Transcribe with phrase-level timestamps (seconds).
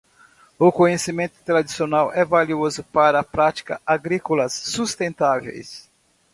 [0.57, 5.91] O conhecimento tradicional é valioso para práticas agrícolas sustentáveis.